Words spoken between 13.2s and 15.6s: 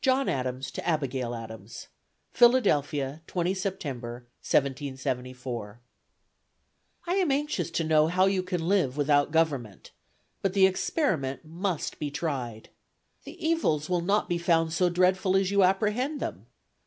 The evils will not be found so dreadful as